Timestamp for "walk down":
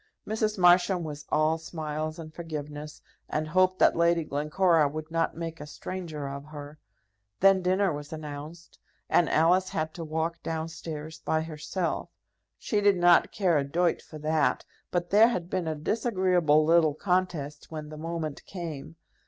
10.03-10.69